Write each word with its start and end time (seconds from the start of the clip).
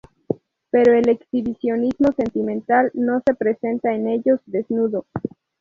Pero 0.71 0.93
el 0.95 1.09
exhibicionismo 1.09 2.11
sentimental 2.17 2.89
no 2.95 3.21
se 3.23 3.35
presenta 3.35 3.93
en 3.93 4.07
ellos 4.07 4.39
desnudo. 4.47 5.05